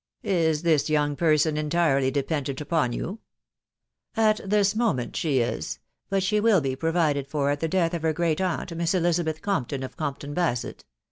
Is 0.23 0.63
this 0.63 0.89
young 0.89 1.15
person 1.15 1.57
entirely 1.57 2.09
dependent 2.09 2.59
upon 2.59 2.91
you?"" 2.91 3.19
At 4.27 4.41
this 4.43 4.75
moment 4.75 5.15
she 5.15 5.41
is; 5.41 5.77
but 6.09 6.23
she 6.23 6.39
will 6.39 6.59
be 6.59 6.75
provided 6.75 7.27
for 7.27 7.51
at 7.51 7.59
the 7.59 7.67
death 7.67 7.93
of 7.93 8.01
her 8.01 8.11
great 8.11 8.41
aunt, 8.41 8.71
Mrs. 8.75 8.95
Elizabeth 8.95 9.43
Com 9.43 9.65
p 9.65 9.75
ton 9.77 9.83
of 9.83 9.95
Compton 9.97 10.33
Basett 10.33 10.79